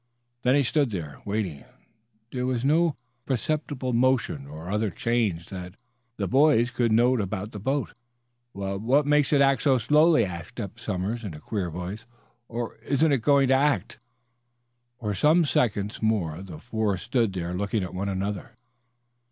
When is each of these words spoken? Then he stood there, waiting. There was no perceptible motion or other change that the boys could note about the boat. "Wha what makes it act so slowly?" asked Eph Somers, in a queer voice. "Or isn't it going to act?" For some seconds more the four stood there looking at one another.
Then 0.41 0.55
he 0.55 0.63
stood 0.63 0.89
there, 0.89 1.21
waiting. 1.25 1.63
There 2.31 2.47
was 2.47 2.65
no 2.65 2.95
perceptible 3.27 3.93
motion 3.93 4.47
or 4.47 4.71
other 4.71 4.89
change 4.89 5.49
that 5.49 5.75
the 6.17 6.27
boys 6.27 6.71
could 6.71 6.91
note 6.91 7.21
about 7.21 7.51
the 7.51 7.59
boat. 7.59 7.93
"Wha 8.51 8.77
what 8.77 9.05
makes 9.05 9.31
it 9.31 9.41
act 9.41 9.61
so 9.61 9.77
slowly?" 9.77 10.25
asked 10.25 10.59
Eph 10.59 10.79
Somers, 10.79 11.23
in 11.23 11.35
a 11.35 11.39
queer 11.39 11.69
voice. 11.69 12.07
"Or 12.47 12.77
isn't 12.77 13.11
it 13.11 13.21
going 13.21 13.49
to 13.49 13.53
act?" 13.53 13.99
For 14.99 15.13
some 15.13 15.45
seconds 15.45 16.01
more 16.01 16.41
the 16.41 16.57
four 16.57 16.97
stood 16.97 17.33
there 17.33 17.53
looking 17.53 17.83
at 17.83 17.93
one 17.93 18.09
another. 18.09 18.57